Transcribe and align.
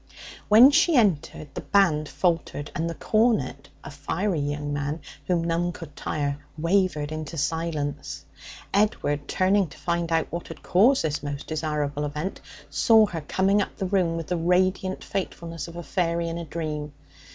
When 0.47 0.71
she 0.71 0.95
entered 0.95 1.53
the 1.53 1.61
band 1.61 2.09
faltered, 2.09 2.71
and 2.73 2.89
the 2.89 2.95
cornet, 2.95 3.69
a 3.83 3.91
fiery 3.91 4.39
young 4.39 4.73
man 4.73 4.99
whom 5.27 5.43
none 5.43 5.71
could 5.71 5.95
tire, 5.95 6.39
wavered 6.57 7.11
into 7.11 7.37
silence. 7.37 8.25
Edward, 8.73 9.27
turning 9.27 9.67
to 9.67 9.77
find 9.77 10.11
out 10.11 10.31
what 10.31 10.47
had 10.47 10.63
caused 10.63 11.03
this 11.03 11.21
most 11.21 11.45
desirable 11.45 12.03
event, 12.03 12.41
saw 12.67 13.05
her 13.05 13.21
coming 13.21 13.61
up 13.61 13.77
the 13.77 13.85
room 13.85 14.17
with 14.17 14.25
the 14.25 14.37
radiant 14.37 15.03
fatefulness 15.03 15.67
of 15.67 15.75
a 15.75 15.83
fairy 15.83 16.29
in 16.29 16.39
a 16.39 16.45
dream. 16.45 16.93